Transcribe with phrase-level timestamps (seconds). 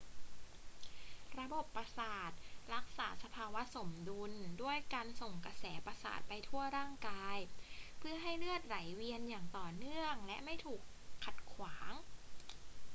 [1.39, 2.31] ระบบประสาท
[2.73, 7.37] รักษาสภาวะสมดุลด้วยการส่งกระแสประสาทไปทั่วร่างกาย
[7.97, 10.81] เพื่อให้เลือดไหลเวียนอย่างต่อเนื่องและไม่ถูก
[11.25, 11.91] ขัดขวาง